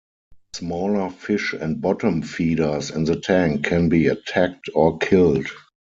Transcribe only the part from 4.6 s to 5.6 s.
or killed.